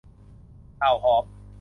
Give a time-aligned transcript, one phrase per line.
[0.77, 1.23] เต่าหอม